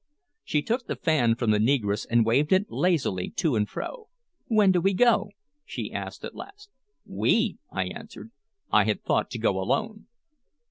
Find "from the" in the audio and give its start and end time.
1.35-1.59